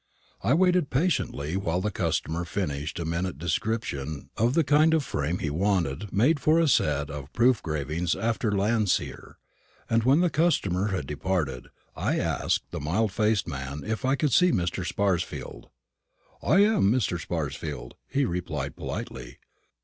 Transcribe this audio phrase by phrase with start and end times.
[0.41, 5.37] I waited patiently while the customer finished a minute description of the kind of frame
[5.37, 9.37] he wanted made for a set of proof engravings after Landseer;
[9.87, 14.33] and when the customer had departed, I asked the mild faced man if I could
[14.33, 14.83] see Mr.
[14.83, 15.69] Sparsfield.
[16.41, 17.19] "I am Mr.
[17.21, 19.37] Sparsfield," he replied politely.